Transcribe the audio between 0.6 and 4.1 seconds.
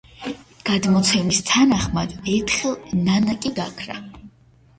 გადმოცემის თანახმად, ერთხელ ნანაკი გაქრა.